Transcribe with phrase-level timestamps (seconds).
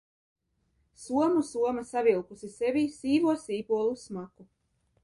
[1.03, 4.53] Somu soma savilkusi sevī sīvo sīpolu smaku.